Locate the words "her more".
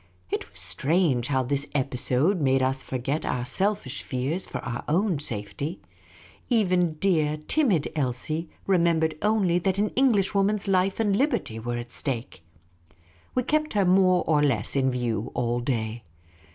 13.73-14.23